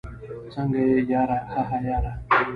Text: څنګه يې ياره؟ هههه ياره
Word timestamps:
څنګه 0.53 0.79
يې 0.89 0.99
ياره؟ 1.11 1.37
هههه 1.53 1.77
ياره 1.89 2.11